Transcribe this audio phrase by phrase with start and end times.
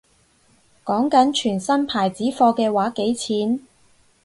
[0.83, 3.67] 講緊全新牌子貨嘅話幾錢